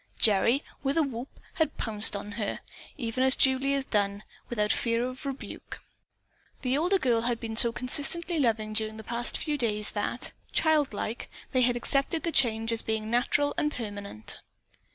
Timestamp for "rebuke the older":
5.27-6.97